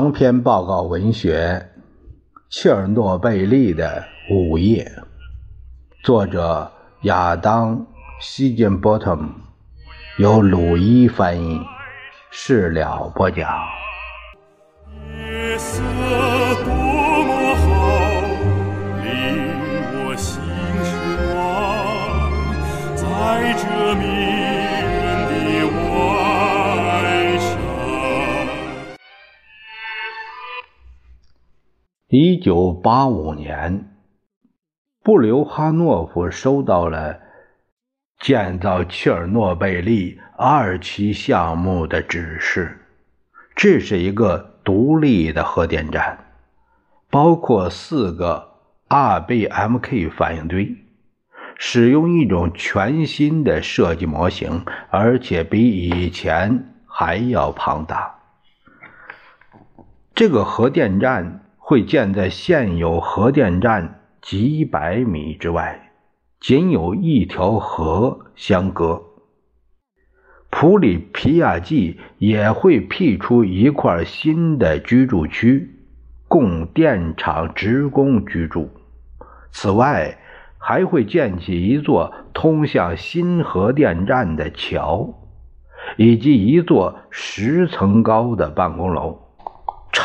[0.00, 1.68] 长篇报告文学
[2.48, 4.90] 《切尔诺贝利的午夜》，
[6.02, 6.72] 作者
[7.02, 7.76] 亚当·
[8.18, 9.18] 希金伯特，
[10.16, 11.60] 由鲁伊翻译，
[12.30, 13.46] 事了播讲。
[32.40, 33.90] 九八五年，
[35.02, 37.20] 布留哈诺夫收到了
[38.18, 42.78] 建造切尔诺贝利二期项目的指示。
[43.54, 46.18] 这是一个独立的核电站，
[47.10, 48.52] 包括四个
[48.88, 50.76] RBMK 反应堆，
[51.58, 58.14] 使用一种全新的设计模型，而且比以前还要庞大。
[60.14, 65.92] 这个核电站会建在现有核电站几百米之外，
[66.40, 69.00] 仅有一条河相隔。
[70.50, 75.70] 普里皮亚季也会辟出一块新的居住区，
[76.26, 78.68] 供电厂职工居住。
[79.52, 80.18] 此外，
[80.58, 85.14] 还会建起一座通向新核电站的桥，
[85.96, 89.29] 以及一座十层高的办公楼。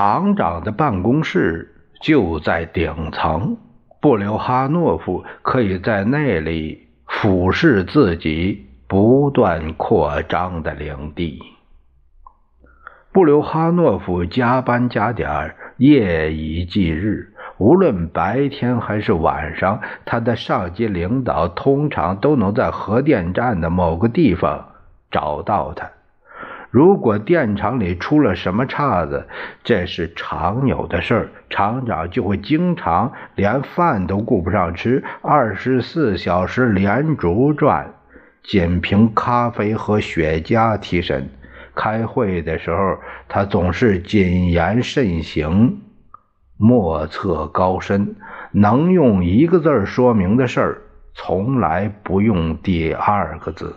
[0.00, 3.58] 厂长的办公室就在顶层，
[4.00, 8.66] 布留哈诺夫可以在那里俯视自己。
[8.88, 11.38] 不断扩张的领地。
[13.12, 17.34] 布留哈诺夫加班加点，夜以继日。
[17.58, 24.70] 无论白天还是晚上，他的上级领导通常都能在核电站的某个地方
[25.10, 25.90] 找到他。
[26.70, 29.26] 如果电厂里出了什么岔子，
[29.64, 37.94] 这是常有的事儿，厂长就会经常连饭都顾不上吃，二十四小时连轴转。
[38.42, 41.28] 仅凭咖啡和雪茄提神。
[41.74, 42.98] 开会的时候，
[43.28, 45.80] 他总是谨言慎行，
[46.56, 48.16] 莫测高深。
[48.52, 50.82] 能用一个字说明的事儿，
[51.14, 53.76] 从来不用第二个字。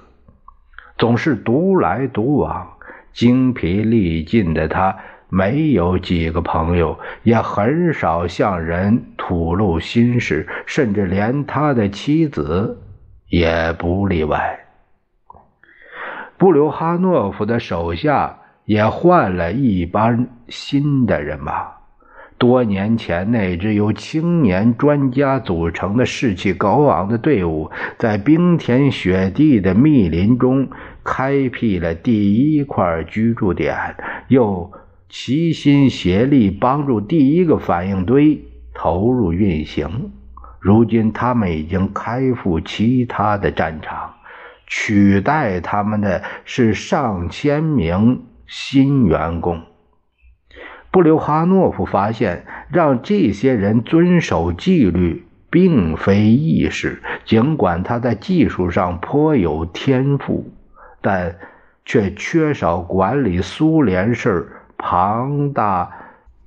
[0.97, 2.67] 总是独来独往，
[3.13, 4.97] 精疲力尽的他，
[5.29, 12.79] 没有几个朋友，也很少向人吐露心事，甚至连他的妻子。
[13.29, 14.59] 也不例外。
[16.37, 21.65] 布留哈诺夫的手下也换了一帮新的人马。
[22.37, 30.67] 多年前，那支由青年专家组成的士气高昂的队伍，在冰天雪地的密林中
[31.03, 33.95] 开辟了第一块居住点，
[34.27, 34.71] 又
[35.09, 38.41] 齐心协力帮助第一个反应堆
[38.73, 40.11] 投入运行。
[40.59, 44.13] 如今，他们已经开赴其他的战场，
[44.65, 49.61] 取代他们的是上千名新员工。
[50.89, 57.01] 布留哈诺夫发现，让这些人遵守纪律并非易事。
[57.25, 60.51] 尽管他在技术上颇有天赋，
[61.03, 61.35] 但
[61.85, 64.47] 却缺少管理苏联式
[64.77, 65.91] 庞大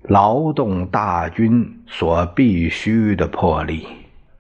[0.03, 3.87] 劳动大军所必须的魄力。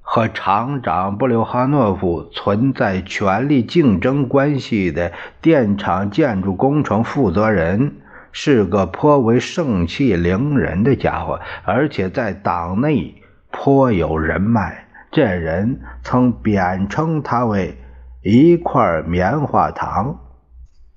[0.00, 7.96] 和厂长布留哈诺夫存在权力竞争关系的电厂建筑工程负责人
[8.30, 13.14] 是个颇为盛气凌人的家伙，而且在党内
[13.50, 14.86] 颇有人脉。
[15.10, 17.76] 这人曾贬称他为
[18.28, 20.18] “一块棉花糖”。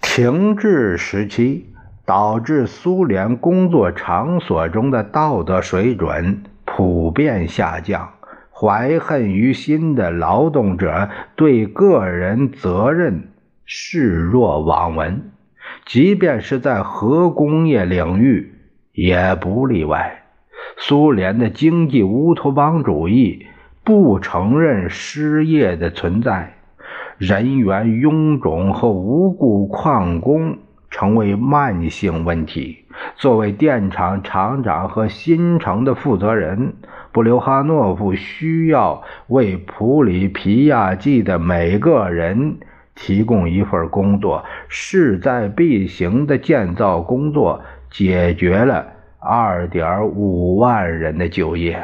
[0.02, 1.68] 停滞时期
[2.04, 8.14] 导致苏联工作场所中的道德水准普遍下降。
[8.52, 13.30] 怀恨于心的劳动者对个人责任
[13.64, 15.32] 视若罔闻，
[15.86, 18.56] 即便是在核工业领域
[18.92, 20.24] 也不例外。
[20.78, 23.46] 苏联的经济乌托邦主义
[23.84, 26.56] 不承认失业的存在，
[27.20, 30.58] 人员臃肿和无故旷工
[30.90, 32.86] 成为慢性问题。
[33.18, 36.74] 作为电厂厂长和新城的负责人。
[37.12, 42.60] 布留哈诺夫需要为普里皮亚季的每个人
[42.96, 48.86] 提供一份工作，势在必行的建造工作解决了
[49.20, 51.84] 2.5万人的就业。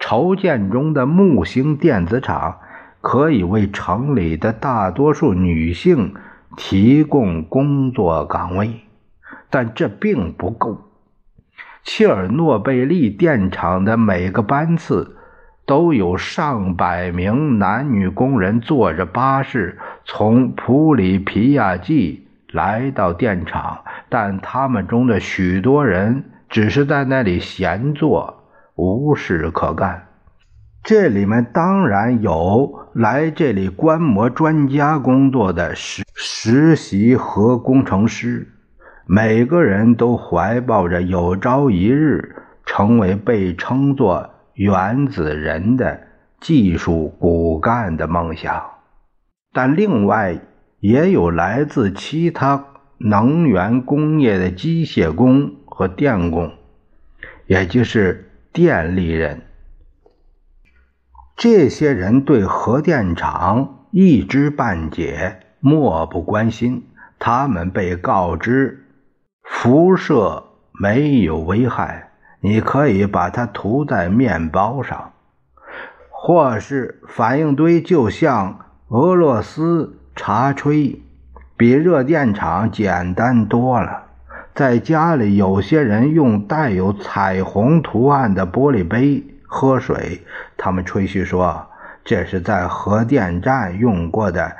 [0.00, 2.58] 筹建中的木星电子厂
[3.00, 6.14] 可以为城里的大多数女性
[6.56, 8.80] 提供工作岗位，
[9.48, 10.78] 但这并不够。
[11.82, 15.16] 切尔诺贝利电厂的每个班次
[15.64, 28.44] 都有上百名男女工人坐着巴士从普里皮亚季来到电厂，但他们中的许多人只是在那里闲坐，
[28.74, 30.09] 无事可干。
[30.82, 38.48] 这里面当然有来这里观摩专家工作的实实习核工程师。
[39.06, 46.00] 每个人都怀抱着有朝一日成为被称作原子人的
[46.40, 48.62] 技术骨干的梦想，
[49.52, 50.38] 但另外
[50.78, 52.64] 也有来自其他
[52.98, 56.52] 能源工业的机械工和电工，
[57.46, 59.42] 也就是电力人。
[61.40, 66.84] 这些人对核电厂一知半解，漠不关心。
[67.18, 68.84] 他们被告知。
[69.42, 70.44] 辐射
[70.78, 72.10] 没有危害，
[72.42, 75.12] 你可以把它涂在面包上，
[76.10, 78.58] 或是反应堆就像
[78.88, 80.98] 俄罗斯茶炊，
[81.56, 84.02] 比热电厂简单多了。
[84.54, 90.24] 在家里，有些人用带有彩虹图案的玻璃杯喝水，
[90.56, 91.66] 他们吹嘘说
[92.04, 94.56] 这是在核电站用过的。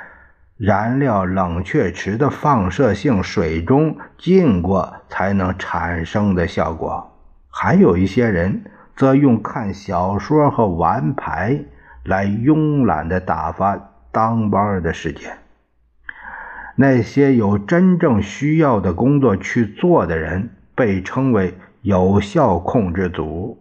[0.56, 7.16] 燃料冷却池的放射性水中浸过才能产生的效果。
[7.48, 8.64] 还有一些人
[8.94, 11.64] 则用看小说和玩牌
[12.04, 13.80] 来慵懒地打发
[14.12, 15.38] 当班的时间。
[16.76, 23.56] 那些有真正需要的工作去做的人被称为有效控制组，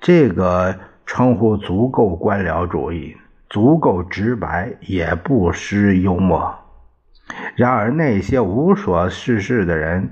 [0.00, 3.16] 这个称呼足够官僚主义。
[3.50, 6.54] 足够直白，也不失幽默。
[7.56, 10.10] 然而，那些无所事事的人，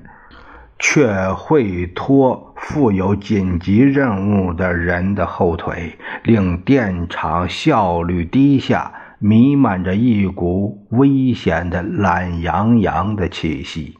[0.79, 13.99] 却会拖负有紧急任务的人的后腿，令电厂效率低下，弥漫着一股危险的懒洋洋的气息。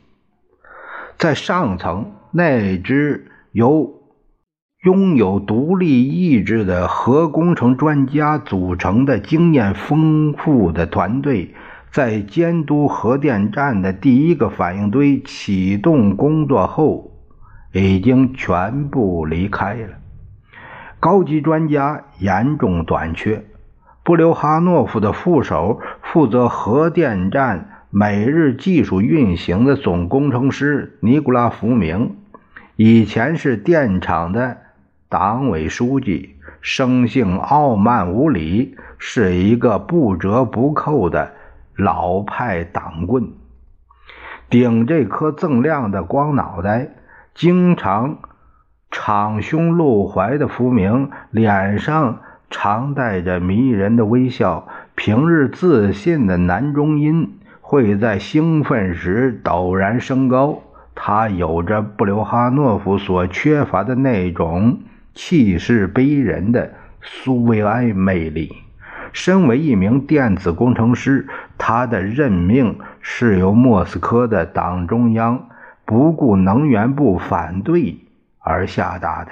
[1.20, 3.97] 在上层，那只由……
[4.88, 11.54] 拥有独立意志的核工程专家组成的经验丰富的团队，
[11.92, 17.12] 在监督核电站的第一个反应堆启动工作后，
[17.74, 19.90] 已经全部离开了。
[21.02, 23.44] 高级专家严重短缺。
[24.06, 32.16] 布留哈诺夫的副手负责核电站每日技术运行的总工程师尼古拉·福明，
[32.78, 34.60] 以前是电厂的。
[35.10, 41.32] 党委书记生性傲慢无礼，是一个不折不扣的
[41.78, 43.32] 老派党棍。
[44.50, 46.90] 顶这颗锃亮的光脑袋，
[47.34, 48.18] 经常
[48.92, 52.20] 敞胸露怀的福明，脸上
[52.50, 54.68] 常带着迷人的微笑。
[54.96, 60.64] 平日自信的男中音会在兴奋时陡然升高。
[60.96, 64.80] 他有着布留哈诺夫所缺乏的那种。
[65.18, 68.56] 气势逼人的苏维埃魅力。
[69.12, 71.28] 身为一名电子工程师，
[71.58, 75.50] 他的任命是由莫斯科的党中央
[75.86, 77.98] 不顾能源部反对
[78.38, 79.32] 而下达的。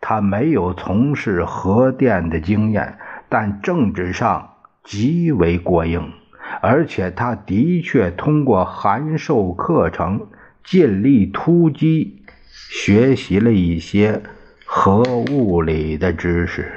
[0.00, 2.98] 他没有从事核电的经验，
[3.28, 4.50] 但政治上
[4.82, 6.12] 极为过硬，
[6.60, 10.26] 而且他的确通过函授课程
[10.64, 14.22] 尽力突击学习了一些。
[14.76, 16.72] 核物理的知识。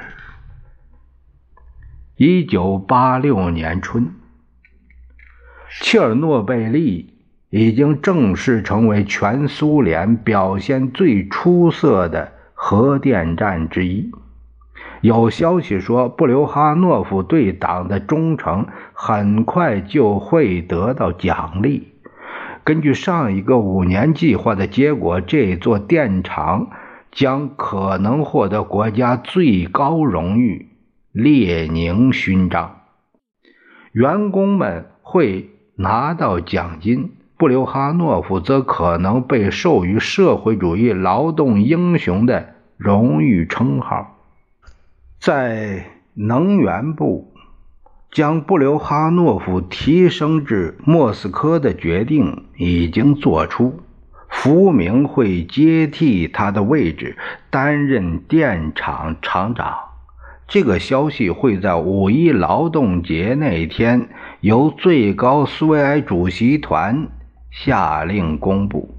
[2.14, 4.14] 一九八六年春，
[5.80, 7.12] 切尔诺贝利
[7.50, 14.12] 已经正式成为全苏联表现最出色的核电站之一。
[15.00, 21.94] 有消息说，布留哈诺夫对党的忠诚很快就会得到奖励。
[22.62, 26.70] 根据上一个五年计划的结果，这座电厂。
[27.18, 30.68] 将可能获得国家最高荣誉——
[31.10, 32.82] 列宁勋章。
[33.90, 44.16] 员工们会拿到奖金，布留哈诺夫则可能被授予社会主义劳动英雄的荣誉称号。
[45.18, 47.34] 在能源部
[48.12, 53.80] 将布留哈诺夫提升至莫斯科的决定已经做出。
[54.40, 57.16] 福明会接替他的位置，
[57.50, 59.76] 担任电厂厂长。
[60.46, 64.08] 这个消息会在五一劳动节那天
[64.40, 67.08] 由最高苏维埃主席团
[67.50, 68.94] 下令公布。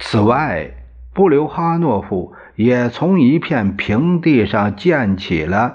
[0.00, 0.70] 此外，
[1.12, 5.74] 布留哈诺夫也从一片平地上建起了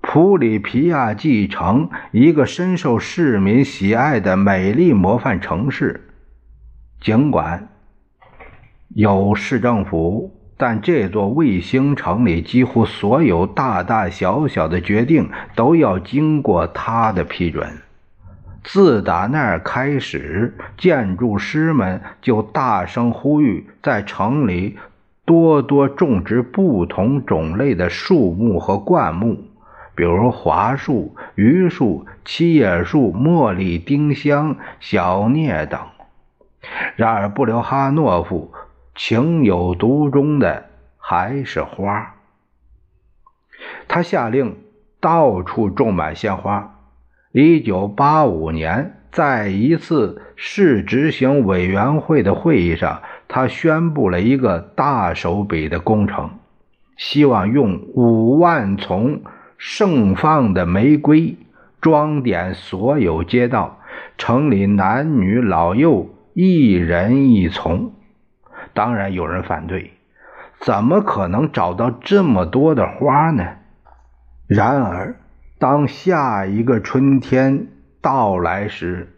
[0.00, 6.08] 普里皮亚季城，一个深受市民喜爱的美丽模范城市。
[7.00, 7.68] 尽管
[8.90, 17.78] 有市政府，但这座卫星城里几乎所有大大小小的决定都要经过他的批准。
[18.62, 24.76] 自打那儿开始，建筑师们就大声呼吁，在城里
[25.24, 29.44] 多多种植不同种类的树木和灌木，
[29.94, 35.80] 比如桦树、榆树、七叶树、茉莉、丁香、小聂等。
[36.96, 38.52] 然而，布留哈诺夫
[38.94, 40.66] 情有独钟的
[40.98, 42.14] 还是花。
[43.88, 44.56] 他下令
[45.00, 46.78] 到处种满鲜花。
[47.32, 56.30] 一九八五年，在一次市执行委员会的会议上，他宣布了一个大手笔的工程，
[56.96, 59.22] 希望用五万丛
[59.56, 61.36] 盛放的玫瑰
[61.80, 63.78] 装点所有街道，
[64.18, 67.92] 城里男女老幼一人一丛。
[68.74, 69.92] 当然有人反对，
[70.60, 73.44] 怎么可能找到这么多的花呢？
[74.46, 75.16] 然而。
[75.58, 77.66] 当下一个春天
[78.00, 79.14] 到来时，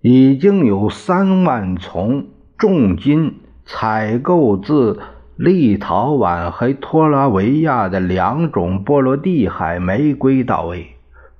[0.00, 5.00] 已经有三万丛重金采购自
[5.34, 10.93] 立陶宛和托拉维亚的两种波罗的海玫瑰到位，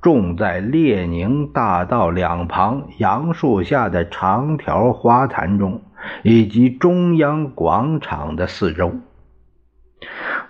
[0.05, 5.81] 种在列宁大道两旁杨树下的长条花坛中，
[6.23, 8.97] 以及中央广场的四周。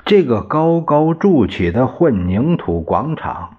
[0.05, 3.59] 这个高高筑起的混凝土广场，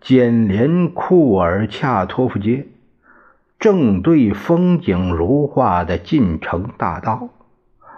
[0.00, 2.68] 紧邻库尔恰托夫街，
[3.58, 7.30] 正对风景如画的进城大道。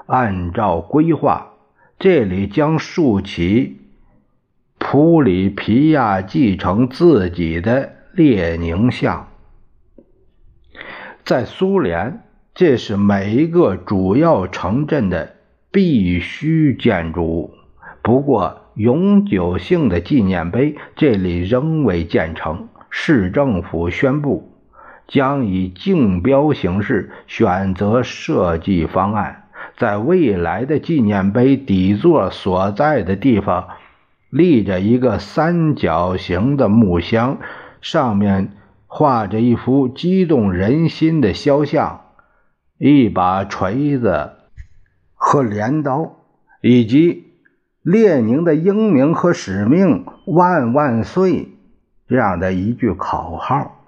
[0.07, 1.49] 按照规划，
[1.99, 3.77] 这里将竖起
[4.79, 9.29] 普里皮亚继承自己的列宁像。
[11.25, 12.23] 在苏联，
[12.55, 15.35] 这是每一个主要城镇的
[15.71, 17.55] 必须建筑物。
[18.03, 22.69] 不过，永久性的纪念碑这里仍未建成。
[22.89, 24.51] 市政府宣布，
[25.07, 29.45] 将以竞标形式选择设计方案。
[29.77, 33.69] 在未来的纪念碑底座所在的地方，
[34.31, 37.39] 立着一个三角形的木箱，
[37.81, 38.53] 上面
[38.87, 42.03] 画着一幅激动人心的肖像，
[42.79, 44.33] 一把锤子
[45.15, 46.17] 和镰刀，
[46.63, 47.25] 以及。
[47.81, 51.49] 列宁的英名和使命，万万岁！
[52.07, 53.81] 这样的一句口号，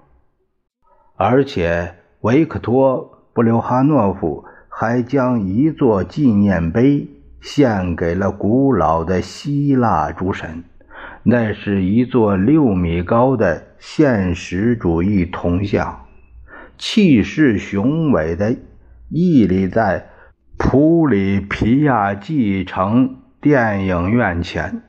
[1.17, 7.09] 而且维克托·布留哈诺夫还将一座纪念碑
[7.41, 10.63] 献给了古老的希腊诸神。
[11.23, 16.05] 那是一座六米高的现实主义铜像，
[16.77, 18.55] 气势雄伟的
[19.09, 20.07] 屹立在
[20.57, 23.17] 普里皮亚季城。
[23.41, 24.83] 电影院前，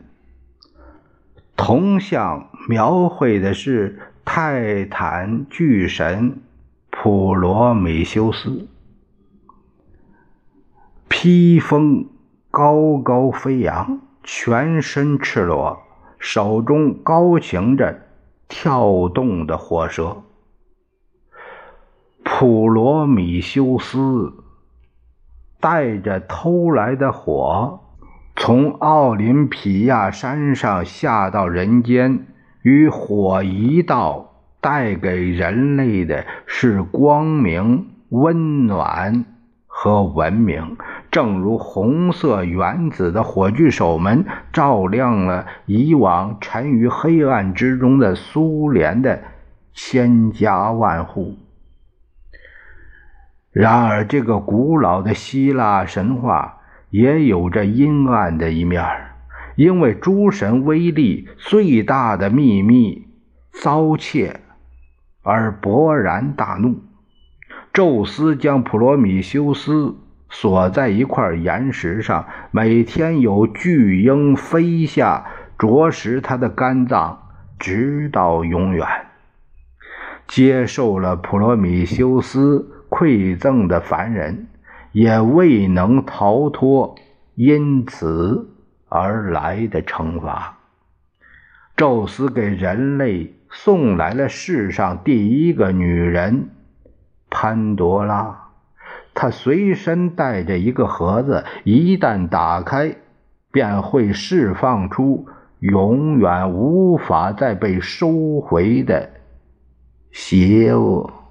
[1.56, 6.42] 铜像描绘的是泰坦巨神
[6.90, 8.68] 普罗米修斯，
[11.08, 12.04] 披风
[12.52, 15.80] 高高飞扬，全身赤裸，
[16.18, 18.02] 手中高擎着
[18.46, 20.18] 跳动的火蛇。
[22.22, 24.34] 普罗米修斯
[25.60, 27.80] 带着偷来的火。
[28.36, 32.26] 从奥林匹亚山上下到人间，
[32.60, 39.24] 与火一道，带给人类的是光明、温暖
[39.66, 40.76] 和文明。
[41.12, 49.22] 正如红色原子的火炬手们照亮了以往沉于黑暗之中的苏联的
[49.72, 51.36] 千家万户。
[53.52, 56.58] 然而，这个古老的希腊神话。
[56.92, 58.84] 也有着阴暗的一面
[59.56, 63.06] 因为诸神威力最大的秘密
[63.50, 64.40] 遭窃，
[65.22, 66.82] 而勃然大怒。
[67.72, 69.96] 宙斯将普罗米修斯
[70.32, 75.24] 锁在一块岩石上，每天有巨鹰飞下
[75.56, 77.28] 啄食他的肝脏，
[77.60, 78.84] 直到永远。
[80.26, 84.48] 接受了普罗米修斯馈赠的凡人。
[84.92, 86.96] 也未能逃脱
[87.34, 88.50] 因此
[88.90, 90.58] 而来的惩罚。
[91.78, 96.50] 宙斯给人类送来了世上第一个女人
[97.30, 98.41] 潘多拉，
[99.14, 102.96] 他随身带着一个盒子，一旦打开，
[103.50, 105.26] 便会释放出
[105.60, 109.10] 永远无法再被收回的
[110.10, 111.21] 邪恶。